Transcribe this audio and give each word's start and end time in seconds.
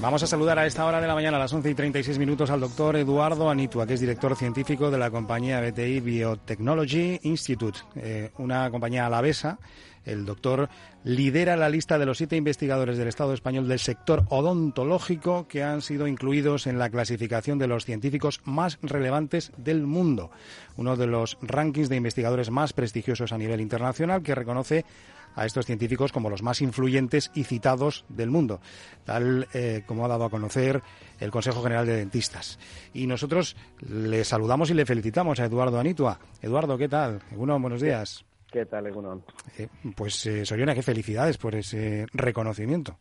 Vamos 0.00 0.22
a 0.22 0.26
saludar 0.26 0.58
a 0.58 0.64
esta 0.64 0.86
hora 0.86 0.98
de 0.98 1.06
la 1.06 1.14
mañana, 1.14 1.36
a 1.36 1.40
las 1.40 1.52
11 1.52 1.68
y 1.68 1.74
36 1.74 2.18
minutos, 2.18 2.48
al 2.48 2.60
doctor 2.60 2.96
Eduardo 2.96 3.50
Anitua, 3.50 3.86
que 3.86 3.92
es 3.92 4.00
director 4.00 4.34
científico 4.34 4.90
de 4.90 4.96
la 4.96 5.10
compañía 5.10 5.60
BTI 5.60 6.00
Biotechnology 6.00 7.20
Institute, 7.24 7.80
eh, 7.96 8.30
una 8.38 8.70
compañía 8.70 9.04
alavesa. 9.04 9.58
El 10.06 10.24
doctor 10.24 10.70
lidera 11.04 11.54
la 11.58 11.68
lista 11.68 11.98
de 11.98 12.06
los 12.06 12.16
siete 12.16 12.36
investigadores 12.36 12.96
del 12.96 13.08
Estado 13.08 13.34
español 13.34 13.68
del 13.68 13.78
sector 13.78 14.24
odontológico 14.30 15.46
que 15.46 15.62
han 15.62 15.82
sido 15.82 16.06
incluidos 16.06 16.66
en 16.66 16.78
la 16.78 16.88
clasificación 16.88 17.58
de 17.58 17.66
los 17.66 17.84
científicos 17.84 18.40
más 18.44 18.78
relevantes 18.80 19.52
del 19.58 19.82
mundo, 19.82 20.30
uno 20.78 20.96
de 20.96 21.08
los 21.08 21.36
rankings 21.42 21.90
de 21.90 21.96
investigadores 21.96 22.50
más 22.50 22.72
prestigiosos 22.72 23.32
a 23.32 23.38
nivel 23.38 23.60
internacional 23.60 24.22
que 24.22 24.34
reconoce 24.34 24.86
a 25.34 25.46
estos 25.46 25.66
científicos 25.66 26.12
como 26.12 26.30
los 26.30 26.42
más 26.42 26.60
influyentes 26.60 27.30
y 27.34 27.44
citados 27.44 28.04
del 28.08 28.30
mundo, 28.30 28.60
tal 29.04 29.48
eh, 29.54 29.82
como 29.86 30.04
ha 30.04 30.08
dado 30.08 30.24
a 30.24 30.30
conocer 30.30 30.82
el 31.18 31.30
Consejo 31.30 31.62
General 31.62 31.86
de 31.86 31.96
Dentistas. 31.96 32.58
Y 32.92 33.06
nosotros 33.06 33.56
le 33.80 34.24
saludamos 34.24 34.70
y 34.70 34.74
le 34.74 34.86
felicitamos 34.86 35.40
a 35.40 35.46
Eduardo 35.46 35.78
Anitua. 35.78 36.18
Eduardo, 36.42 36.78
¿qué 36.78 36.88
tal? 36.88 37.20
Egunon, 37.32 37.60
buenos 37.62 37.80
días. 37.80 38.24
¿Qué 38.50 38.66
tal, 38.66 38.86
Egunon? 38.86 39.22
Eh, 39.58 39.68
pues, 39.94 40.26
eh, 40.26 40.44
Soriona, 40.44 40.74
qué 40.74 40.82
felicidades 40.82 41.38
por 41.38 41.54
ese 41.54 42.06
reconocimiento. 42.12 42.98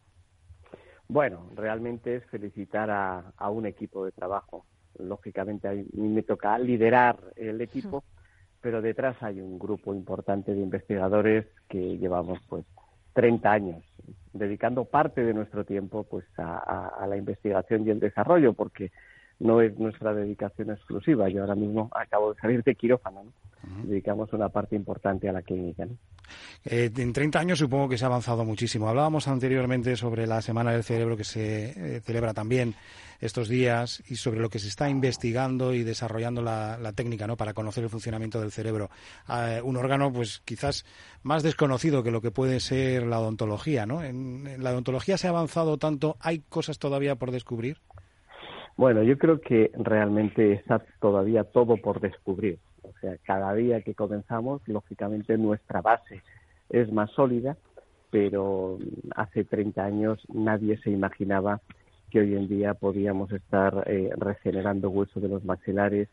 Bueno, 1.08 1.50
realmente 1.56 2.18
es 2.18 2.26
felicitar 2.26 2.92
a, 2.92 3.34
a 3.36 3.50
un 3.50 3.66
equipo 3.66 4.06
de 4.06 4.12
trabajo. 4.12 4.66
Lógicamente, 5.00 5.68
a 5.68 5.72
mí 5.72 5.86
me 5.94 6.22
toca 6.22 6.60
liderar 6.60 7.18
el 7.36 7.62
equipo 7.62 8.04
pero 8.62 8.82
detrás 8.82 9.16
hay 9.22 9.42
un 9.42 9.58
grupo 9.58 9.94
importante 9.94 10.54
de 10.54 10.62
investigadores 10.62 11.46
que 11.68 11.98
llevamos 11.98 12.40
pues 12.48 12.66
30 13.14 13.52
años 13.52 13.84
dedicando 14.34 14.86
parte 14.86 15.24
de 15.24 15.34
nuestro 15.34 15.66
tiempo 15.66 16.04
pues 16.04 16.26
a, 16.38 17.06
la 17.08 17.18
investigación 17.18 17.86
y 17.86 17.90
el 17.90 18.00
desarrollo 18.00 18.54
porque 18.54 18.92
no 19.40 19.62
es 19.62 19.78
nuestra 19.80 20.14
dedicación 20.14 20.72
exclusiva. 20.72 21.30
Yo 21.30 21.42
ahora 21.42 21.56
mismo 21.56 21.90
acabo 21.94 22.34
de 22.34 22.40
salir 22.40 22.64
de 22.64 22.76
quirófano, 22.76 23.26
dedicamos 23.84 24.32
una 24.34 24.50
parte 24.50 24.76
importante 24.76 25.30
a 25.30 25.34
la 25.34 25.42
clínica. 25.42 25.88
Eh, 26.66 26.92
en 26.96 27.14
30 27.14 27.40
años 27.40 27.60
supongo 27.60 27.90
que 27.90 27.98
se 27.98 28.06
ha 28.06 28.08
avanzado 28.08 28.46
muchísimo. 28.46 28.88
Hablábamos 28.88 29.28
anteriormente 29.28 29.96
sobre 29.96 30.28
la 30.28 30.42
Semana 30.42 30.72
del 30.72 30.84
Cerebro 30.84 31.18
que 31.18 31.24
se 31.24 31.98
eh, 31.98 32.02
celebra 32.02 32.34
también 32.34 32.76
estos 33.20 33.50
días 33.50 34.02
y 34.08 34.16
sobre 34.16 34.40
lo 34.40 34.50
que 34.50 34.60
se 34.60 34.70
está 34.70 34.90
investigando 34.90 35.74
y 35.74 35.84
desarrollando 35.84 36.42
la, 36.42 36.94
técnica 36.96 37.28
¿no? 37.28 37.36
para 37.36 37.54
conocer 37.54 37.84
el 37.84 37.90
funcionamiento 37.90 38.40
del 38.40 38.52
cerebro. 38.52 38.90
Eh, 39.30 39.62
un 39.64 39.76
órgano, 39.78 40.12
pues 40.12 40.42
quizás 40.46 40.86
más 41.24 41.44
desconocido 41.44 42.04
que 42.04 42.12
lo 42.12 42.22
que 42.22 42.32
puede 42.32 42.60
ser 42.60 43.06
la 43.06 43.20
odontología. 43.20 43.86
¿no? 43.86 44.04
en 44.04 44.64
la 44.64 44.72
odontología 44.72 45.18
se 45.18 45.28
ha 45.28 45.32
avanzado 45.32 45.78
tanto, 45.78 46.18
¿hay 46.20 46.40
cosas 46.50 46.80
todavía 46.80 47.16
por 47.16 47.32
descubrir? 47.32 47.80
Bueno, 48.80 49.04
yo 49.04 49.18
creo 49.18 49.42
que 49.42 49.72
realmente 49.74 50.54
está 50.54 50.82
todavía 51.02 51.44
todo 51.44 51.76
por 51.76 52.00
descubrir. 52.00 52.60
O 52.84 52.94
sea, 53.02 53.18
cada 53.26 53.54
día 53.54 53.82
que 53.82 53.94
comenzamos, 53.94 54.66
lógicamente 54.70 55.38
nuestra 55.38 55.82
base 55.82 56.22
es 56.70 56.90
más 56.90 57.12
sólida, 57.12 57.58
pero 58.10 58.80
hace 59.18 59.44
30 59.44 59.84
años 59.84 60.26
nadie 60.34 60.78
se 60.78 60.92
imaginaba 60.92 61.60
que 62.10 62.22
hoy 62.22 62.36
en 62.36 62.48
día 62.48 62.74
podíamos 62.74 63.34
estar 63.34 63.84
eh, 63.86 64.12
regenerando 64.16 64.90
hueso 64.90 65.20
de 65.20 65.28
los 65.28 65.44
maxilares, 65.44 66.08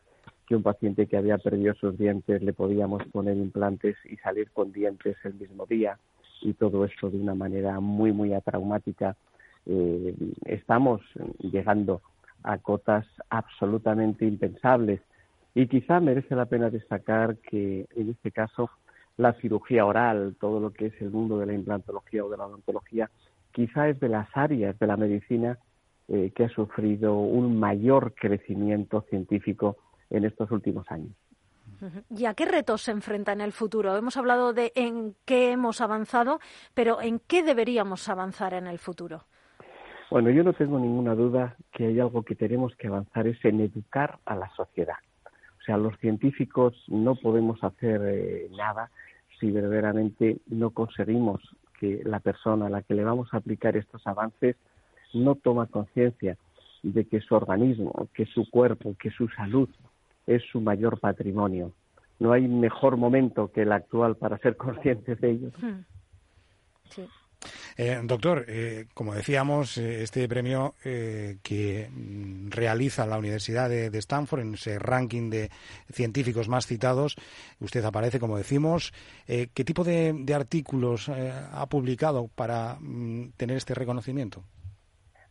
que 0.45 0.57
un 0.57 0.63
paciente 0.63 1.07
que 1.07 1.15
había 1.15 1.37
perdido 1.37 1.73
sus 1.75 1.97
dientes 1.97 2.43
le 2.43 2.51
podíamos 2.51 3.01
poner 3.13 3.37
implantes 3.37 3.95
y 4.03 4.17
salir 4.17 4.51
con 4.51 4.73
dientes 4.73 5.15
el 5.23 5.35
mismo 5.35 5.67
día, 5.67 5.99
y 6.41 6.51
todo 6.51 6.83
esto 6.83 7.09
de 7.09 7.17
una 7.17 7.33
manera 7.33 7.79
muy, 7.79 8.11
muy 8.11 8.33
atraumática. 8.33 9.15
Eh, 9.65 10.13
estamos 10.45 10.99
llegando 11.39 12.01
a 12.43 12.57
cotas 12.57 13.05
absolutamente 13.29 14.25
impensables. 14.25 15.01
Y 15.55 15.67
quizá 15.67 15.99
merece 15.99 16.35
la 16.35 16.45
pena 16.45 16.69
destacar 16.69 17.37
que 17.37 17.87
en 17.95 18.09
este 18.09 18.31
caso 18.31 18.69
la 19.17 19.33
cirugía 19.33 19.85
oral, 19.85 20.35
todo 20.39 20.59
lo 20.59 20.71
que 20.71 20.87
es 20.87 21.01
el 21.01 21.09
mundo 21.09 21.39
de 21.39 21.47
la 21.47 21.53
implantología 21.53 22.23
o 22.23 22.29
de 22.29 22.37
la 22.37 22.45
odontología, 22.45 23.09
quizá 23.51 23.89
es 23.89 23.99
de 23.99 24.09
las 24.09 24.29
áreas 24.33 24.77
de 24.77 24.87
la 24.87 24.97
medicina 24.97 25.57
eh, 26.07 26.31
que 26.35 26.45
ha 26.45 26.49
sufrido 26.49 27.17
un 27.17 27.59
mayor 27.59 28.13
crecimiento 28.13 29.01
científico 29.09 29.77
en 30.09 30.25
estos 30.25 30.51
últimos 30.51 30.89
años. 30.91 31.11
¿Y 32.09 32.25
a 32.25 32.33
qué 32.33 32.45
retos 32.45 32.83
se 32.83 32.91
enfrenta 32.91 33.33
en 33.33 33.41
el 33.41 33.51
futuro? 33.51 33.95
Hemos 33.95 34.17
hablado 34.17 34.53
de 34.53 34.71
en 34.75 35.15
qué 35.25 35.51
hemos 35.51 35.81
avanzado, 35.81 36.39
pero 36.73 37.01
¿en 37.01 37.19
qué 37.19 37.43
deberíamos 37.43 38.07
avanzar 38.09 38.53
en 38.53 38.67
el 38.67 38.79
futuro? 38.79 39.25
Bueno, 40.09 40.29
yo 40.29 40.43
no 40.43 40.53
tengo 40.53 40.79
ninguna 40.79 41.15
duda 41.15 41.57
que 41.71 41.87
hay 41.87 41.99
algo 41.99 42.23
que 42.23 42.35
tenemos 42.35 42.75
que 42.75 42.87
avanzar 42.87 43.27
es 43.27 43.43
en 43.43 43.59
educar 43.59 44.19
a 44.25 44.35
la 44.35 44.49
sociedad. 44.55 44.95
O 45.59 45.63
sea, 45.65 45.77
los 45.77 45.97
científicos 45.99 46.81
no 46.87 47.15
podemos 47.15 47.61
hacer 47.61 48.01
eh, 48.05 48.49
nada 48.55 48.89
si 49.39 49.51
verdaderamente 49.51 50.37
no 50.47 50.69
conseguimos 50.69 51.41
que 51.79 52.01
la 52.05 52.21
persona 52.21 52.67
a 52.67 52.69
la 52.69 52.81
que 52.83 52.93
le 52.93 53.03
vamos 53.03 53.33
a 53.33 53.37
aplicar 53.37 53.75
estos 53.75 54.05
avances 54.07 54.55
no 55.13 55.35
toma 55.35 55.67
conciencia 55.67 56.37
de 56.83 57.05
que 57.05 57.19
su 57.19 57.35
organismo, 57.35 58.07
que 58.13 58.25
su 58.25 58.49
cuerpo, 58.49 58.95
que 58.97 59.11
su 59.11 59.27
salud 59.29 59.69
es 60.25 60.41
su 60.51 60.61
mayor 60.61 60.99
patrimonio. 60.99 61.73
No 62.19 62.31
hay 62.31 62.47
mejor 62.47 62.97
momento 62.97 63.51
que 63.51 63.63
el 63.63 63.71
actual 63.71 64.15
para 64.15 64.37
ser 64.39 64.55
conscientes 64.57 65.19
de 65.19 65.31
ello. 65.31 65.49
Hmm. 65.61 65.83
Sí. 66.89 67.07
Eh, 67.79 67.99
doctor, 68.03 68.45
eh, 68.47 68.87
como 68.95 69.13
decíamos, 69.13 69.77
eh, 69.77 70.01
este 70.01 70.27
premio 70.27 70.73
que 70.81 71.89
mm, 71.91 72.49
realiza 72.49 73.05
la 73.05 73.19
Universidad 73.19 73.69
de, 73.69 73.95
Stanford 73.99 74.41
en 74.41 74.53
ese 74.55 74.79
ranking 74.79 75.29
de 75.29 75.51
científicos 75.91 76.47
más 76.49 76.65
citados, 76.65 77.15
usted 77.59 77.85
aparece, 77.85 78.19
como 78.19 78.37
decimos. 78.37 78.93
¿Qué 79.27 79.63
tipo 79.63 79.83
de, 79.83 80.13
de 80.17 80.33
artículos 80.33 81.09
ha 81.09 81.65
publicado 81.67 82.29
para 82.33 82.77
mm, 82.79 83.33
tener 83.37 83.57
este 83.57 83.75
reconocimiento? 83.75 84.43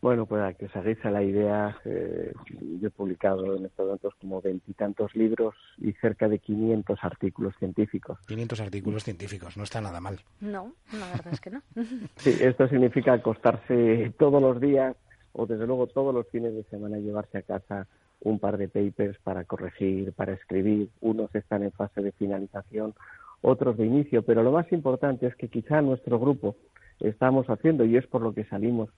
Bueno, 0.01 0.25
pues 0.25 0.41
a 0.43 0.53
que 0.53 0.65
os 0.65 0.75
hagáis 0.75 1.03
a 1.03 1.11
la 1.11 1.23
idea, 1.23 1.75
eh, 1.83 2.31
yo 2.79 2.87
he 2.87 2.91
publicado 2.91 3.55
en 3.55 3.65
estos 3.65 3.85
momentos 3.85 4.13
como 4.21 4.41
veintitantos 4.41 5.15
libros 5.15 5.55
y 5.77 5.93
cerca 5.93 6.27
de 6.27 6.39
500 6.39 6.99
artículos 7.03 7.55
científicos. 7.57 8.19
500 8.27 8.61
artículos 8.61 9.03
científicos, 9.03 9.57
no 9.57 9.63
está 9.63 9.81
nada 9.81 9.99
mal. 9.99 10.19
No, 10.39 10.73
la 10.93 11.09
verdad 11.09 11.33
es 11.33 11.41
que 11.41 11.49
no. 11.49 11.61
sí, 12.17 12.37
esto 12.39 12.67
significa 12.67 13.13
acostarse 13.13 14.13
todos 14.19 14.41
los 14.41 14.61
días 14.61 14.95
o 15.33 15.45
desde 15.45 15.65
luego 15.65 15.87
todos 15.87 16.13
los 16.13 16.27
fines 16.29 16.53
de 16.53 16.63
semana 16.65 16.97
llevarse 16.97 17.39
a 17.39 17.41
casa 17.41 17.87
un 18.21 18.39
par 18.39 18.57
de 18.57 18.67
papers 18.67 19.17
para 19.19 19.43
corregir, 19.45 20.13
para 20.13 20.33
escribir. 20.33 20.89
Unos 21.01 21.33
están 21.35 21.63
en 21.63 21.71
fase 21.71 22.01
de 22.01 22.11
finalización, 22.11 22.93
otros 23.41 23.77
de 23.77 23.85
inicio, 23.85 24.23
pero 24.23 24.43
lo 24.43 24.51
más 24.51 24.71
importante 24.71 25.27
es 25.27 25.35
que 25.35 25.49
quizá 25.49 25.81
nuestro 25.81 26.19
grupo 26.19 26.55
estamos 26.99 27.47
haciendo, 27.47 27.85
y 27.85 27.97
es 27.97 28.07
por 28.07 28.21
lo 28.21 28.33
que 28.33 28.45
salimos 28.45 28.89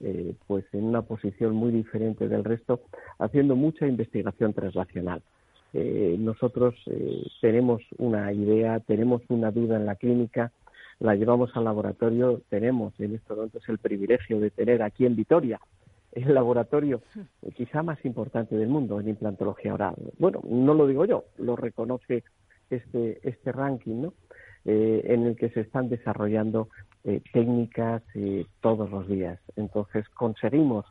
eh, 0.00 0.34
pues 0.46 0.64
en 0.72 0.84
una 0.84 1.02
posición 1.02 1.54
muy 1.54 1.72
diferente 1.72 2.28
del 2.28 2.44
resto, 2.44 2.80
haciendo 3.18 3.56
mucha 3.56 3.86
investigación 3.86 4.52
translacional. 4.52 5.22
Eh, 5.74 6.16
nosotros 6.18 6.74
eh, 6.86 7.26
tenemos 7.40 7.82
una 7.98 8.32
idea, 8.32 8.80
tenemos 8.80 9.22
una 9.28 9.50
duda 9.50 9.76
en 9.76 9.86
la 9.86 9.96
clínica, 9.96 10.52
la 10.98 11.14
llevamos 11.14 11.54
al 11.54 11.64
laboratorio, 11.64 12.42
tenemos 12.48 12.98
en 12.98 13.14
estos 13.14 13.36
momentos 13.36 13.68
el 13.68 13.78
privilegio 13.78 14.40
de 14.40 14.50
tener 14.50 14.82
aquí 14.82 15.04
en 15.06 15.16
Vitoria 15.16 15.60
el 16.12 16.34
laboratorio 16.34 17.02
quizá 17.54 17.82
más 17.82 18.02
importante 18.04 18.56
del 18.56 18.68
mundo 18.68 18.98
en 18.98 19.08
implantología 19.08 19.74
oral. 19.74 19.94
Bueno, 20.18 20.40
no 20.44 20.74
lo 20.74 20.86
digo 20.86 21.04
yo, 21.04 21.24
lo 21.36 21.54
reconoce 21.54 22.24
este, 22.70 23.20
este 23.22 23.52
ranking, 23.52 24.02
¿no? 24.02 24.14
Eh, 24.64 25.02
en 25.04 25.26
el 25.26 25.36
que 25.36 25.50
se 25.50 25.60
están 25.60 25.88
desarrollando 25.88 26.68
eh, 27.04 27.20
técnicas 27.32 28.02
todos 28.60 28.90
los 28.90 29.08
días. 29.08 29.38
Entonces 29.56 30.08
conseguimos 30.10 30.84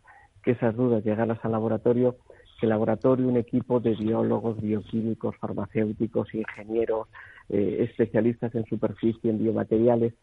que 0.43 0.51
esas 0.51 0.75
dudas 0.75 1.03
llegaran 1.03 1.37
al 1.41 1.51
laboratorio, 1.51 2.17
que 2.59 2.65
el 2.65 2.69
laboratorio, 2.69 3.27
un 3.27 3.37
equipo 3.37 3.79
de 3.79 3.95
biólogos, 3.95 4.59
bioquímicos, 4.61 5.35
farmacéuticos, 5.37 6.33
ingenieros, 6.33 7.07
especialistas 7.49 8.53
en 8.55 8.65
superficie, 8.65 9.29
en 9.29 9.39
biomateriales, 9.39 10.13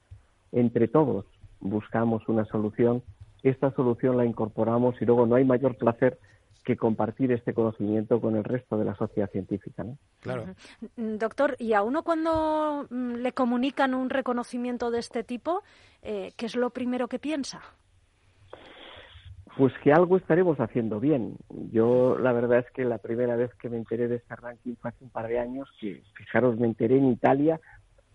entre 0.53 0.89
todos 0.89 1.25
buscamos 1.65 2.29
una 2.29 2.45
solución. 2.45 3.03
Esta 3.43 3.73
solución 3.73 4.17
la 4.17 4.25
incorporamos 4.25 4.95
y 5.01 5.05
luego 5.05 5.27
no 5.27 5.35
hay 5.35 5.45
mayor 5.45 5.77
placer 5.77 6.19
que 6.65 6.77
compartir 6.77 7.31
este 7.31 7.53
conocimiento 7.53 8.21
con 8.21 8.37
el 8.37 8.43
resto 8.43 8.79
de 8.79 8.87
la 8.87 8.95
sociedad 8.97 9.31
científica. 9.31 9.85
¿no? 9.85 9.99
Claro. 10.21 10.47
Mm, 10.97 11.17
doctor, 11.17 11.57
¿y 11.59 11.75
a 11.75 11.83
uno 11.83 12.03
cuando 12.03 12.87
mm, 12.91 13.17
le 13.17 13.33
comunican 13.33 13.95
un 13.95 14.11
reconocimiento 14.11 14.91
de 14.91 14.99
este 14.99 15.23
tipo, 15.23 15.63
eh, 16.03 16.33
qué 16.37 16.47
es 16.47 16.57
lo 16.57 16.71
primero 16.71 17.07
que 17.07 17.19
piensa? 17.19 17.61
Pues 19.57 19.73
que 19.85 19.93
algo 19.93 20.17
estaremos 20.17 20.59
haciendo 20.59 20.99
bien. 20.99 21.37
Yo 21.71 22.19
la 22.19 22.33
verdad 22.33 22.59
es 22.61 22.71
que 22.73 22.85
la 22.85 22.99
primera 22.99 23.37
vez 23.37 23.55
que 23.55 23.69
me 23.69 23.77
enteré 23.77 24.09
de 24.09 24.17
este 24.17 24.35
ranking 24.35 24.75
fue 24.81 24.91
hace 24.91 25.05
un 25.05 25.11
par 25.11 25.29
de 25.29 25.39
años, 25.39 25.69
que 25.79 26.03
fijaros, 26.15 26.59
me 26.59 26.67
enteré 26.67 26.97
en 26.97 27.07
Italia, 27.07 27.61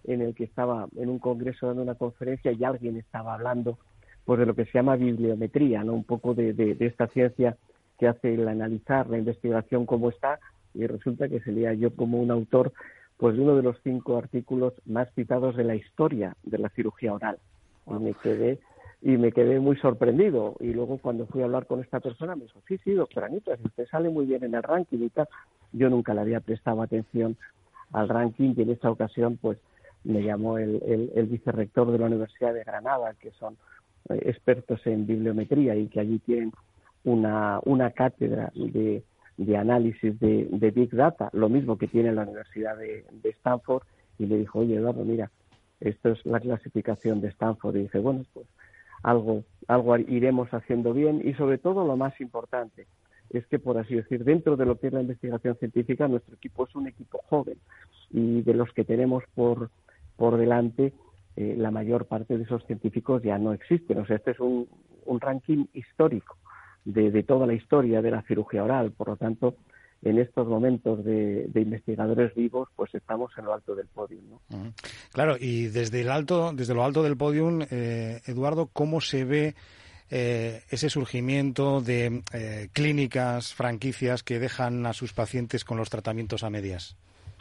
en 0.03 0.21
el 0.21 0.35
que 0.35 0.43
estaba 0.43 0.87
en 0.97 1.07
un 1.07 1.19
congreso 1.19 1.67
dando 1.67 1.83
una 1.83 1.95
conferencia 1.95 2.51
y 2.51 2.63
alguien 2.63 2.97
estaba 2.97 3.35
hablando 3.35 3.77
pues 4.25 4.39
de 4.39 4.45
lo 4.45 4.53
que 4.53 4.65
se 4.65 4.73
llama 4.73 4.95
bibliometría, 4.95 5.83
¿no? 5.83 5.93
Un 5.93 6.03
poco 6.03 6.33
de, 6.35 6.53
de 6.53 6.85
esta 6.85 7.07
ciencia 7.07 7.57
que 7.99 8.07
hace 8.07 8.33
el 8.33 8.47
analizar 8.47 9.09
la 9.09 9.17
investigación 9.17 9.85
como 9.85 10.09
está 10.09 10.39
y 10.73 10.87
resulta 10.87 11.27
que 11.27 11.41
sería 11.41 11.73
yo 11.73 11.93
como 11.95 12.19
un 12.19 12.31
autor 12.31 12.71
pues 13.17 13.35
de 13.35 13.41
uno 13.41 13.55
de 13.55 13.63
los 13.63 13.75
cinco 13.83 14.17
artículos 14.17 14.73
más 14.85 15.13
citados 15.13 15.57
de 15.57 15.65
la 15.65 15.75
historia 15.75 16.37
de 16.43 16.57
la 16.57 16.69
cirugía 16.69 17.13
oral. 17.13 17.37
Y 17.85 17.93
me 17.93 18.13
quedé 18.13 18.59
y 19.01 19.17
me 19.17 19.31
quedé 19.31 19.59
muy 19.59 19.75
sorprendido. 19.77 20.55
Y 20.59 20.73
luego 20.73 20.97
cuando 20.97 21.25
fui 21.27 21.41
a 21.41 21.45
hablar 21.45 21.65
con 21.65 21.81
esta 21.81 21.99
persona 21.99 22.35
me 22.35 22.43
dijo 22.43 22.61
sí 22.67 22.77
sí 22.83 22.93
doctora 22.93 23.27
Anita 23.27 23.57
si 23.57 23.63
usted 23.63 23.87
sale 23.87 24.09
muy 24.09 24.25
bien 24.25 24.43
en 24.43 24.55
el 24.55 24.63
ranking 24.63 24.99
y 24.99 25.09
tal 25.09 25.27
yo 25.73 25.89
nunca 25.89 26.13
le 26.13 26.21
había 26.21 26.39
prestado 26.39 26.81
atención 26.81 27.35
al 27.91 28.07
ranking 28.07 28.53
y 28.55 28.61
en 28.61 28.69
esta 28.69 28.89
ocasión 28.89 29.37
pues 29.41 29.57
me 30.05 30.23
llamó 30.23 30.57
el, 30.57 30.81
el, 30.85 31.11
el 31.13 31.25
vicerrector 31.25 31.91
de 31.91 31.99
la 31.99 32.05
Universidad 32.05 32.53
de 32.53 32.63
Granada 32.63 33.13
que 33.19 33.31
son 33.31 33.57
eh, 34.09 34.21
expertos 34.25 34.79
en 34.85 35.05
bibliometría 35.05 35.75
y 35.75 35.87
que 35.87 35.99
allí 35.99 36.19
tienen 36.19 36.53
una, 37.03 37.59
una 37.65 37.91
cátedra 37.91 38.51
de, 38.55 39.03
de 39.37 39.57
análisis 39.57 40.19
de, 40.19 40.47
de, 40.51 40.71
Big 40.71 40.91
Data, 40.91 41.29
lo 41.33 41.49
mismo 41.49 41.77
que 41.77 41.87
tiene 41.87 42.11
la 42.11 42.23
Universidad 42.23 42.77
de, 42.77 43.05
de, 43.11 43.29
Stanford, 43.29 43.83
y 44.17 44.25
le 44.25 44.37
dijo, 44.37 44.59
oye, 44.59 44.75
Eduardo, 44.75 45.05
mira, 45.05 45.31
esto 45.79 46.09
es 46.09 46.25
la 46.25 46.39
clasificación 46.39 47.21
de 47.21 47.29
Stanford. 47.29 47.77
Y 47.77 47.81
dice, 47.83 47.99
bueno, 47.99 48.25
pues 48.33 48.47
algo, 49.01 49.43
algo 49.67 49.97
iremos 49.97 50.49
haciendo 50.49 50.93
bien 50.93 51.21
y 51.23 51.33
sobre 51.35 51.57
todo 51.57 51.87
lo 51.87 51.95
más 51.95 52.19
importante 52.19 52.85
es 53.29 53.45
que, 53.47 53.59
por 53.59 53.77
así 53.77 53.95
decir, 53.95 54.23
dentro 54.23 54.57
de 54.57 54.65
lo 54.65 54.77
que 54.77 54.87
es 54.87 54.93
la 54.93 55.01
investigación 55.01 55.55
científica, 55.55 56.07
nuestro 56.07 56.35
equipo 56.35 56.67
es 56.67 56.75
un 56.75 56.87
equipo 56.87 57.19
joven 57.29 57.57
y 58.11 58.41
de 58.41 58.53
los 58.55 58.73
que 58.73 58.83
tenemos 58.83 59.23
por, 59.35 59.69
por 60.17 60.37
delante, 60.37 60.93
eh, 61.35 61.55
la 61.57 61.71
mayor 61.71 62.07
parte 62.07 62.37
de 62.37 62.43
esos 62.43 62.65
científicos 62.65 63.21
ya 63.21 63.37
no 63.37 63.53
existen. 63.53 63.99
O 63.99 64.05
sea, 64.05 64.17
este 64.17 64.31
es 64.31 64.39
un, 64.39 64.67
un 65.05 65.21
ranking 65.21 65.65
histórico 65.73 66.37
de, 66.93 67.23
toda 67.23 67.45
la 67.45 67.53
historia 67.53 68.01
de 68.01 68.11
la 68.11 68.21
cirugía 68.23 68.63
oral. 68.63 68.91
Por 68.91 69.09
lo 69.09 69.15
tanto, 69.15 69.55
en 70.01 70.19
estos 70.19 70.47
momentos 70.47 71.03
de, 71.03 71.49
investigadores 71.55 72.33
vivos, 72.35 72.69
pues 72.75 72.93
estamos 72.95 73.31
en 73.37 73.45
lo 73.45 73.53
alto 73.53 73.75
del 73.75 73.87
podio. 73.87 74.19
Claro, 75.11 75.35
y 75.39 75.67
desde 75.67 76.01
el 76.01 76.09
alto, 76.09 76.51
desde 76.53 76.73
lo 76.73 76.83
alto 76.83 77.03
del 77.03 77.17
podio, 77.17 77.49
eh, 77.69 78.21
Eduardo, 78.25 78.69
¿cómo 78.71 79.01
se 79.01 79.25
ve 79.25 79.55
eh, 80.09 80.63
ese 80.69 80.89
surgimiento 80.89 81.81
de 81.81 82.23
eh, 82.33 82.69
clínicas, 82.73 83.53
franquicias 83.53 84.23
que 84.23 84.39
dejan 84.39 84.85
a 84.85 84.93
sus 84.93 85.13
pacientes 85.13 85.63
con 85.65 85.77
los 85.77 85.89
tratamientos 85.89 86.43
a 86.43 86.49
medias? 86.49 86.97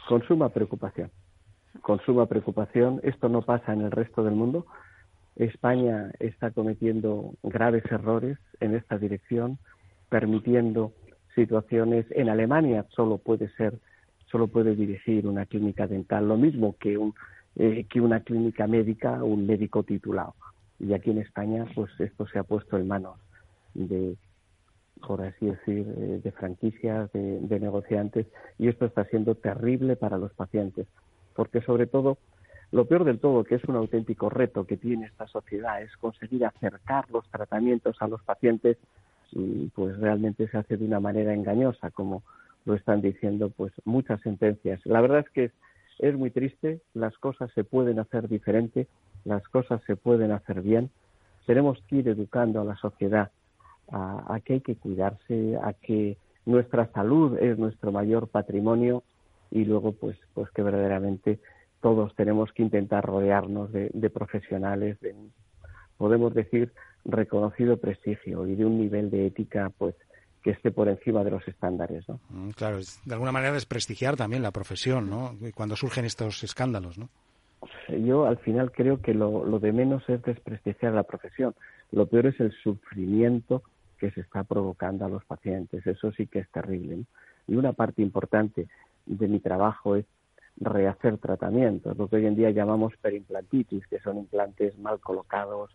Con 0.07 0.23
suma 0.27 0.49
preocupación. 0.49 1.11
Con 1.81 1.99
suma 2.01 2.25
preocupación. 2.25 2.99
Esto 3.03 3.29
no 3.29 3.41
pasa 3.41 3.73
en 3.73 3.81
el 3.81 3.91
resto 3.91 4.23
del 4.23 4.35
mundo. 4.35 4.65
España 5.39 6.11
está 6.19 6.51
cometiendo 6.51 7.33
graves 7.43 7.83
errores 7.89 8.37
en 8.59 8.75
esta 8.75 8.97
dirección, 8.97 9.57
permitiendo 10.09 10.91
situaciones. 11.33 12.05
En 12.11 12.29
Alemania 12.29 12.85
solo 12.89 13.17
puede 13.17 13.49
ser, 13.55 13.79
solo 14.29 14.47
puede 14.47 14.75
dirigir 14.75 15.25
una 15.25 15.45
clínica 15.45 15.87
dental, 15.87 16.27
lo 16.27 16.37
mismo 16.37 16.75
que 16.77 16.97
un 16.97 17.15
eh, 17.55 17.85
que 17.89 17.99
una 17.99 18.19
clínica 18.21 18.67
médica, 18.67 19.23
un 19.23 19.47
médico 19.47 19.83
titulado. 19.83 20.35
Y 20.79 20.93
aquí 20.93 21.11
en 21.11 21.17
España, 21.17 21.65
pues 21.73 21.89
esto 21.99 22.27
se 22.27 22.39
ha 22.39 22.43
puesto 22.43 22.77
en 22.77 22.87
manos 22.87 23.17
de, 23.73 24.15
por 25.05 25.21
así 25.21 25.45
decir, 25.45 25.85
eh, 25.97 26.21
de 26.23 26.31
franquicias, 26.31 27.11
de, 27.11 27.39
de 27.39 27.59
negociantes, 27.59 28.27
y 28.57 28.67
esto 28.67 28.85
está 28.85 29.03
siendo 29.05 29.35
terrible 29.35 29.95
para 29.95 30.17
los 30.17 30.33
pacientes, 30.33 30.87
porque 31.35 31.61
sobre 31.61 31.87
todo 31.87 32.17
lo 32.71 32.85
peor 32.85 33.03
del 33.03 33.19
todo, 33.19 33.43
que 33.43 33.55
es 33.55 33.63
un 33.65 33.75
auténtico 33.75 34.29
reto 34.29 34.65
que 34.65 34.77
tiene 34.77 35.07
esta 35.07 35.27
sociedad, 35.27 35.81
es 35.81 35.95
conseguir 35.97 36.45
acercar 36.45 37.09
los 37.09 37.27
tratamientos 37.29 37.97
a 37.99 38.07
los 38.07 38.21
pacientes 38.23 38.77
y 39.31 39.67
pues 39.75 39.97
realmente 39.99 40.47
se 40.47 40.57
hace 40.57 40.77
de 40.77 40.85
una 40.85 40.99
manera 40.99 41.33
engañosa, 41.33 41.89
como 41.91 42.23
lo 42.65 42.75
están 42.75 43.01
diciendo 43.01 43.49
pues 43.49 43.73
muchas 43.85 44.21
sentencias. 44.21 44.79
La 44.85 45.01
verdad 45.01 45.19
es 45.19 45.29
que 45.29 45.51
es, 45.99 46.15
muy 46.15 46.29
triste, 46.29 46.81
las 46.93 47.17
cosas 47.17 47.51
se 47.53 47.63
pueden 47.63 47.99
hacer 47.99 48.27
diferente, 48.27 48.87
las 49.25 49.47
cosas 49.49 49.81
se 49.85 49.95
pueden 49.95 50.31
hacer 50.31 50.61
bien. 50.61 50.89
Tenemos 51.45 51.81
que 51.87 51.97
ir 51.97 52.07
educando 52.07 52.61
a 52.61 52.65
la 52.65 52.75
sociedad 52.77 53.31
a, 53.91 54.33
a 54.33 54.39
que 54.41 54.53
hay 54.53 54.61
que 54.61 54.75
cuidarse, 54.75 55.57
a 55.61 55.73
que 55.73 56.17
nuestra 56.45 56.91
salud 56.93 57.37
es 57.39 57.57
nuestro 57.57 57.91
mayor 57.91 58.27
patrimonio 58.27 59.03
y 59.51 59.65
luego 59.65 59.93
pues 59.93 60.17
pues 60.33 60.49
que 60.51 60.61
verdaderamente 60.61 61.39
todos 61.81 62.13
tenemos 62.15 62.51
que 62.51 62.63
intentar 62.63 63.05
rodearnos 63.05 63.71
de, 63.71 64.09
profesionales 64.09 64.99
de, 64.99 65.15
podemos 65.97 66.33
decir, 66.33 66.71
reconocido 67.05 67.77
prestigio 67.77 68.45
y 68.47 68.55
de 68.55 68.65
un 68.65 68.79
nivel 68.79 69.09
de 69.09 69.27
ética, 69.27 69.71
pues, 69.77 69.95
que 70.43 70.51
esté 70.51 70.71
por 70.71 70.87
encima 70.87 71.23
de 71.23 71.31
los 71.31 71.45
estándares, 71.47 72.07
¿no? 72.07 72.19
Mm, 72.29 72.49
claro, 72.51 72.77
de 72.77 73.13
alguna 73.13 73.31
manera 73.31 73.53
desprestigiar 73.53 74.15
también 74.15 74.41
la 74.41 74.51
profesión, 74.51 75.09
¿no? 75.09 75.35
Cuando 75.53 75.75
surgen 75.75 76.05
estos 76.05 76.43
escándalos, 76.43 76.97
¿no? 76.97 77.09
Yo 77.89 78.25
al 78.25 78.37
final 78.37 78.71
creo 78.71 79.01
que 79.01 79.13
lo, 79.13 79.45
lo 79.45 79.59
de 79.59 79.73
menos 79.73 80.07
es 80.07 80.21
desprestigiar 80.21 80.93
la 80.93 81.03
profesión. 81.03 81.53
Lo 81.91 82.05
peor 82.05 82.27
es 82.27 82.39
el 82.39 82.53
sufrimiento 82.63 83.63
que 83.97 84.11
se 84.11 84.21
está 84.21 84.43
provocando 84.43 85.05
a 85.05 85.09
los 85.09 85.25
pacientes. 85.25 85.85
Eso 85.85 86.11
sí 86.13 86.27
que 86.27 86.39
es 86.39 86.49
terrible. 86.51 87.03
Y 87.47 87.55
una 87.55 87.73
parte 87.73 88.01
importante 88.01 88.67
de 89.05 89.27
mi 89.27 89.39
trabajo 89.39 89.95
es 89.95 90.05
rehacer 90.59 91.17
tratamientos, 91.17 91.97
lo 91.97 92.07
que 92.07 92.17
hoy 92.17 92.25
en 92.25 92.35
día 92.35 92.51
llamamos 92.51 92.93
perimplantitis, 93.01 93.87
que 93.87 93.99
son 93.99 94.17
implantes 94.17 94.77
mal 94.77 94.99
colocados, 94.99 95.71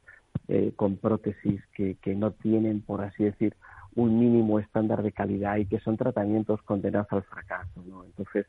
eh, 0.49 0.73
con 0.77 0.97
prótesis 0.97 1.63
que, 1.75 1.97
que 2.03 2.15
no 2.15 2.33
tienen, 2.33 2.83
por 2.83 3.03
así 3.03 3.25
decir, 3.25 3.55
un 3.95 4.19
mínimo 4.19 4.59
estándar 4.59 5.03
de 5.03 5.13
calidad 5.13 5.57
y 5.57 5.67
que 5.67 5.81
son 5.81 5.97
tratamientos 5.97 6.61
condenados 6.63 7.11
al 7.13 7.23
fracaso. 7.23 7.83
¿no? 7.87 8.05
Entonces, 8.05 8.47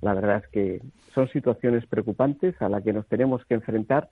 la 0.00 0.14
verdad 0.14 0.42
es 0.44 0.48
que 0.48 0.82
son 1.14 1.28
situaciones 1.28 1.84
preocupantes 1.86 2.60
a 2.62 2.68
las 2.68 2.82
que 2.82 2.92
nos 2.92 3.06
tenemos 3.06 3.44
que 3.44 3.54
enfrentar 3.54 4.08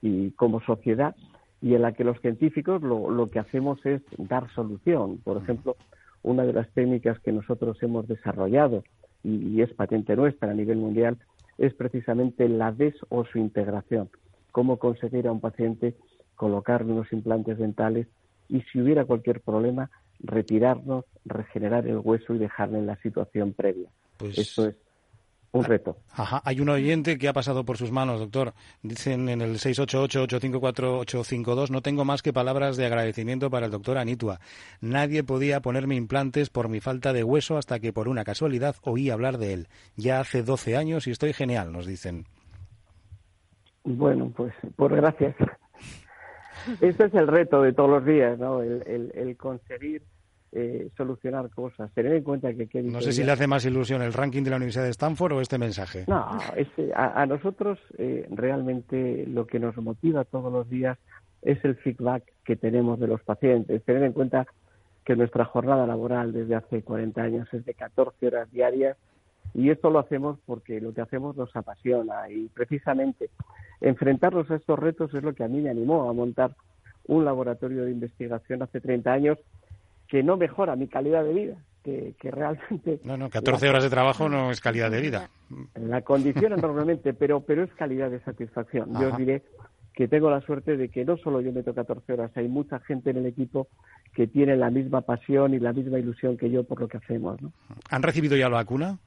y 0.00 0.30
como 0.32 0.60
sociedad 0.60 1.14
y 1.60 1.74
en 1.74 1.82
la 1.82 1.92
que 1.92 2.04
los 2.04 2.20
científicos 2.20 2.82
lo, 2.82 3.10
lo 3.10 3.30
que 3.30 3.38
hacemos 3.38 3.84
es 3.84 4.02
dar 4.16 4.50
solución. 4.54 5.18
Por 5.18 5.38
ejemplo, 5.38 5.76
una 6.22 6.44
de 6.44 6.52
las 6.52 6.68
técnicas 6.70 7.18
que 7.20 7.32
nosotros 7.32 7.82
hemos 7.82 8.06
desarrollado 8.06 8.84
y, 9.24 9.60
es 9.62 9.72
patente 9.72 10.14
nuestra 10.14 10.50
a 10.50 10.54
nivel 10.54 10.76
mundial, 10.78 11.18
es 11.58 11.74
precisamente 11.74 12.48
la 12.48 12.72
des 12.72 12.94
o 13.08 13.24
su 13.24 13.38
integración. 13.38 14.10
Cómo 14.52 14.78
conseguir 14.78 15.26
a 15.26 15.32
un 15.32 15.40
paciente 15.40 15.96
colocarle 16.36 16.92
unos 16.92 17.12
implantes 17.12 17.58
dentales 17.58 18.06
y 18.48 18.60
si 18.62 18.80
hubiera 18.80 19.04
cualquier 19.04 19.40
problema, 19.40 19.90
retirarnos, 20.20 21.04
regenerar 21.24 21.86
el 21.86 21.98
hueso 21.98 22.34
y 22.34 22.38
dejarle 22.38 22.78
en 22.78 22.86
la 22.86 22.96
situación 22.96 23.52
previa. 23.52 23.88
Pues 24.18 24.38
Eso 24.38 24.68
es 24.68 24.76
un 25.54 25.64
reto. 25.64 25.96
Ajá. 26.12 26.42
Hay 26.44 26.60
un 26.60 26.68
oyente 26.68 27.16
que 27.16 27.28
ha 27.28 27.32
pasado 27.32 27.64
por 27.64 27.76
sus 27.76 27.92
manos, 27.92 28.18
doctor. 28.18 28.54
Dicen 28.82 29.28
en 29.28 29.40
el 29.40 29.54
688-854-852, 29.54 31.70
no 31.70 31.80
tengo 31.80 32.04
más 32.04 32.22
que 32.22 32.32
palabras 32.32 32.76
de 32.76 32.86
agradecimiento 32.86 33.50
para 33.50 33.66
el 33.66 33.72
doctor 33.72 33.98
Anitua. 33.98 34.40
Nadie 34.80 35.22
podía 35.22 35.60
ponerme 35.60 35.94
implantes 35.94 36.50
por 36.50 36.68
mi 36.68 36.80
falta 36.80 37.12
de 37.12 37.22
hueso 37.22 37.56
hasta 37.56 37.78
que 37.78 37.92
por 37.92 38.08
una 38.08 38.24
casualidad 38.24 38.74
oí 38.82 39.10
hablar 39.10 39.38
de 39.38 39.52
él. 39.52 39.68
Ya 39.96 40.18
hace 40.18 40.42
12 40.42 40.76
años 40.76 41.06
y 41.06 41.12
estoy 41.12 41.32
genial, 41.32 41.70
nos 41.72 41.86
dicen. 41.86 42.24
Bueno, 43.84 44.32
pues 44.36 44.52
por 44.74 44.96
gracias. 44.96 45.36
Ese 46.80 47.04
es 47.04 47.14
el 47.14 47.28
reto 47.28 47.62
de 47.62 47.72
todos 47.72 47.90
los 47.90 48.04
días, 48.04 48.40
¿no? 48.40 48.60
el 48.60 49.36
conseguir 49.36 50.02
eh, 50.56 50.88
solucionar 50.96 51.50
cosas. 51.50 51.92
Tener 51.92 52.12
en 52.12 52.22
cuenta 52.22 52.52
que... 52.54 52.82
no 52.82 53.00
sé 53.00 53.12
si 53.12 53.24
le 53.24 53.32
hace 53.32 53.48
más 53.48 53.64
ilusión 53.64 54.02
el 54.02 54.12
ranking 54.12 54.42
de 54.44 54.50
la 54.50 54.56
Universidad 54.56 54.84
de 54.84 54.90
Stanford 54.90 55.32
o 55.32 55.40
este 55.40 55.58
mensaje. 55.58 56.04
No, 56.06 56.38
este, 56.56 56.92
a, 56.94 57.26
nosotros 57.26 57.78
eh, 57.98 58.28
realmente 58.30 59.26
lo 59.26 59.46
que 59.46 59.58
nos 59.58 59.76
motiva 59.78 60.24
todos 60.24 60.52
los 60.52 60.70
días 60.70 60.96
es 61.42 61.62
el 61.64 61.74
feedback 61.76 62.22
que 62.44 62.54
tenemos 62.54 63.00
de 63.00 63.08
los 63.08 63.20
pacientes. 63.22 63.82
Tener 63.84 64.04
en 64.04 64.12
cuenta 64.12 64.46
que 65.04 65.16
nuestra 65.16 65.44
jornada 65.44 65.86
laboral 65.86 66.32
desde 66.32 66.54
hace 66.54 66.82
40 66.82 67.20
años 67.20 67.48
es 67.52 67.64
de 67.64 67.74
14 67.74 68.26
horas 68.26 68.50
diarias 68.52 68.96
y 69.54 69.70
esto 69.70 69.90
lo 69.90 69.98
hacemos 69.98 70.38
porque 70.46 70.80
lo 70.80 70.94
que 70.94 71.00
hacemos 71.00 71.36
nos 71.36 71.54
apasiona 71.56 72.30
y 72.30 72.48
precisamente 72.48 73.28
enfrentarnos 73.80 74.50
a 74.50 74.56
estos 74.56 74.78
retos 74.78 75.12
es 75.14 75.22
lo 75.22 75.34
que 75.34 75.44
a 75.44 75.48
mí 75.48 75.60
me 75.60 75.70
animó 75.70 76.08
a 76.08 76.12
montar 76.12 76.54
un 77.06 77.24
laboratorio 77.24 77.84
de 77.84 77.90
investigación 77.90 78.62
hace 78.62 78.80
30 78.80 79.12
años 79.12 79.38
que 80.08 80.22
no 80.22 80.36
mejora 80.36 80.76
mi 80.76 80.88
calidad 80.88 81.24
de 81.24 81.32
vida, 81.32 81.56
que, 81.82 82.14
realmente... 82.30 83.00
No, 83.04 83.16
no, 83.16 83.30
14 83.30 83.68
horas 83.68 83.84
de 83.84 83.90
trabajo 83.90 84.28
no 84.28 84.50
es 84.50 84.60
calidad 84.60 84.90
de 84.90 85.00
vida. 85.00 85.30
La 85.74 86.02
condición 86.02 86.54
normalmente, 86.60 87.14
pero, 87.14 87.40
pero 87.40 87.62
es 87.62 87.72
calidad 87.74 88.10
de 88.10 88.20
satisfacción. 88.20 88.92
Yo 89.00 89.08
os 89.08 89.16
diré 89.16 89.42
que 89.94 90.08
tengo 90.08 90.28
la 90.30 90.40
suerte 90.40 90.76
de 90.76 90.88
que 90.88 91.04
no 91.04 91.16
solo 91.16 91.40
yo 91.40 91.52
meto 91.52 91.72
14 91.72 92.12
horas, 92.12 92.30
hay 92.36 92.48
mucha 92.48 92.80
gente 92.80 93.10
en 93.10 93.18
el 93.18 93.26
equipo 93.26 93.68
que 94.14 94.26
tiene 94.26 94.56
la 94.56 94.70
misma 94.70 95.02
pasión 95.02 95.54
y 95.54 95.60
la 95.60 95.72
misma 95.72 95.98
ilusión 95.98 96.36
que 96.36 96.50
yo 96.50 96.64
por 96.64 96.80
lo 96.80 96.88
que 96.88 96.96
hacemos. 96.96 97.40
¿no? 97.40 97.52
¿Han 97.90 98.02
recibido 98.02 98.36
ya 98.36 98.48
la 98.48 98.56
vacuna? 98.56 98.98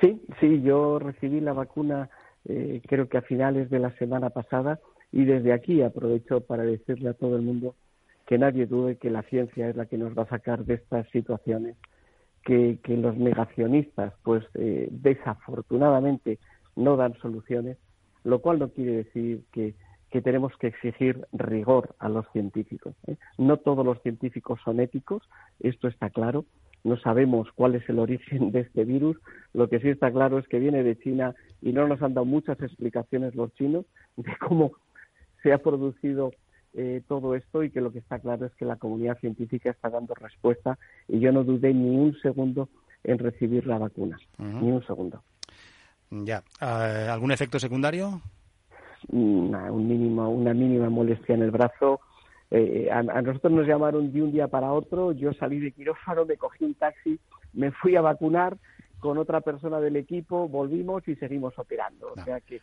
Sí, 0.00 0.20
sí, 0.40 0.60
yo 0.62 0.98
recibí 0.98 1.40
la 1.40 1.52
vacuna 1.52 2.10
eh, 2.44 2.82
creo 2.86 3.08
que 3.08 3.18
a 3.18 3.22
finales 3.22 3.70
de 3.70 3.78
la 3.78 3.96
semana 3.96 4.30
pasada 4.30 4.80
y 5.12 5.24
desde 5.24 5.52
aquí 5.52 5.80
aprovecho 5.82 6.40
para 6.40 6.64
decirle 6.64 7.10
a 7.10 7.14
todo 7.14 7.36
el 7.36 7.42
mundo 7.42 7.74
que 8.32 8.38
nadie 8.38 8.64
dude 8.64 8.96
que 8.96 9.10
la 9.10 9.20
ciencia 9.24 9.68
es 9.68 9.76
la 9.76 9.84
que 9.84 9.98
nos 9.98 10.16
va 10.16 10.22
a 10.22 10.28
sacar 10.30 10.64
de 10.64 10.72
estas 10.72 11.06
situaciones, 11.10 11.76
que, 12.42 12.78
los 12.86 13.14
negacionistas, 13.18 14.14
pues 14.22 14.42
eh, 14.54 14.88
desafortunadamente 14.90 16.38
no 16.74 16.96
dan 16.96 17.12
soluciones, 17.18 17.76
lo 18.24 18.40
cual 18.40 18.58
no 18.58 18.70
quiere 18.70 18.92
decir 18.92 19.42
que, 19.52 19.74
tenemos 20.22 20.56
que 20.56 20.68
exigir 20.68 21.26
rigor 21.34 21.94
a 21.98 22.08
los 22.08 22.24
científicos. 22.32 22.94
¿eh? 23.06 23.16
No 23.36 23.58
todos 23.58 23.84
los 23.84 24.00
científicos 24.00 24.58
son 24.64 24.80
éticos, 24.80 25.28
esto 25.60 25.86
está 25.86 26.08
claro. 26.08 26.46
No 26.84 26.96
sabemos 26.96 27.52
cuál 27.54 27.74
es 27.74 27.86
el 27.90 27.98
origen 27.98 28.50
de 28.50 28.60
este 28.60 28.86
virus. 28.86 29.18
Lo 29.52 29.68
que 29.68 29.78
sí 29.80 29.90
está 29.90 30.10
claro 30.10 30.38
es 30.38 30.48
que 30.48 30.58
viene 30.58 30.82
de 30.82 30.98
China 30.98 31.34
y 31.60 31.74
no 31.74 31.86
nos 31.86 32.00
han 32.00 32.14
dado 32.14 32.24
muchas 32.24 32.58
explicaciones 32.62 33.34
los 33.34 33.52
chinos 33.56 33.84
de 34.16 34.32
cómo 34.40 34.72
se 35.42 35.52
ha 35.52 35.58
producido 35.58 36.32
eh, 36.74 37.02
todo 37.06 37.34
esto 37.34 37.62
y 37.62 37.70
que 37.70 37.80
lo 37.80 37.92
que 37.92 37.98
está 37.98 38.18
claro 38.18 38.46
es 38.46 38.54
que 38.54 38.64
la 38.64 38.76
comunidad 38.76 39.18
científica 39.18 39.70
está 39.70 39.90
dando 39.90 40.14
respuesta 40.14 40.78
y 41.06 41.20
yo 41.20 41.30
no 41.32 41.44
dudé 41.44 41.74
ni 41.74 41.96
un 41.96 42.16
segundo 42.20 42.68
en 43.04 43.18
recibir 43.18 43.66
la 43.66 43.78
vacuna, 43.78 44.18
ni 44.38 44.70
un 44.70 44.84
segundo. 44.86 45.22
Ya. 46.10 46.42
Eh, 46.60 47.08
¿Algún 47.10 47.32
efecto 47.32 47.58
secundario? 47.58 48.20
Una, 49.08 49.72
un 49.72 49.88
mínimo, 49.88 50.28
una 50.30 50.54
mínima 50.54 50.88
molestia 50.88 51.34
en 51.34 51.42
el 51.42 51.50
brazo. 51.50 52.00
Eh, 52.50 52.88
a, 52.90 53.02
nosotros 53.02 53.52
nos 53.52 53.66
llamaron 53.66 54.12
de 54.12 54.22
un 54.22 54.32
día 54.32 54.48
para 54.48 54.72
otro. 54.72 55.12
Yo 55.12 55.32
salí 55.32 55.58
de 55.58 55.72
quirófano, 55.72 56.24
me 56.24 56.36
cogí 56.36 56.64
un 56.64 56.74
taxi, 56.74 57.18
me 57.54 57.72
fui 57.72 57.96
a 57.96 58.02
vacunar 58.02 58.56
con 59.00 59.18
otra 59.18 59.40
persona 59.40 59.80
del 59.80 59.96
equipo, 59.96 60.48
volvimos 60.48 61.06
y 61.08 61.16
seguimos 61.16 61.58
operando. 61.58 62.12
O 62.16 62.24
sea 62.24 62.40
que 62.40 62.60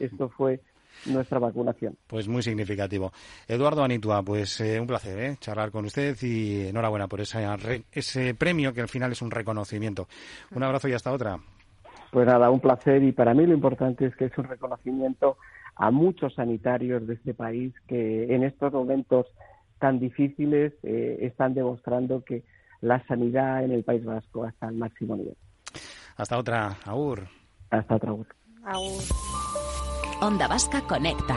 esto 0.00 0.28
fue 0.30 0.60
nuestra 1.06 1.38
vacunación. 1.38 1.96
Pues 2.06 2.28
muy 2.28 2.42
significativo. 2.42 3.12
Eduardo 3.46 3.84
Anitua, 3.84 4.22
pues 4.22 4.60
eh, 4.60 4.80
un 4.80 4.86
placer 4.86 5.18
¿eh? 5.18 5.36
charlar 5.40 5.70
con 5.70 5.84
usted 5.84 6.16
y 6.22 6.68
enhorabuena 6.68 7.06
por 7.08 7.20
ese 7.20 8.34
premio 8.34 8.72
que 8.72 8.80
al 8.80 8.88
final 8.88 9.12
es 9.12 9.22
un 9.22 9.30
reconocimiento. 9.30 10.08
Un 10.54 10.62
abrazo 10.62 10.88
y 10.88 10.92
hasta 10.92 11.12
otra. 11.12 11.38
Pues 12.10 12.26
nada, 12.26 12.50
un 12.50 12.60
placer 12.60 13.02
y 13.02 13.12
para 13.12 13.34
mí 13.34 13.46
lo 13.46 13.54
importante 13.54 14.06
es 14.06 14.16
que 14.16 14.26
es 14.26 14.38
un 14.38 14.44
reconocimiento 14.44 15.36
a 15.74 15.90
muchos 15.90 16.34
sanitarios 16.34 17.06
de 17.06 17.14
este 17.14 17.34
país 17.34 17.74
que 17.86 18.34
en 18.34 18.42
estos 18.42 18.72
momentos 18.72 19.26
tan 19.78 19.98
difíciles 19.98 20.72
eh, 20.82 21.18
están 21.20 21.54
demostrando 21.54 22.24
que 22.24 22.44
la 22.80 23.04
sanidad 23.06 23.64
en 23.64 23.72
el 23.72 23.84
País 23.84 24.04
Vasco 24.04 24.46
está 24.46 24.68
al 24.68 24.76
máximo 24.76 25.16
nivel. 25.16 25.36
Hasta 26.16 26.38
otra, 26.38 26.78
Aur. 26.86 27.26
Hasta 27.70 27.96
otra, 27.96 28.10
Aur. 28.10 28.26
Aur. 28.64 29.35
Onda 30.20 30.48
Vasca 30.48 30.80
Conecta. 30.80 31.36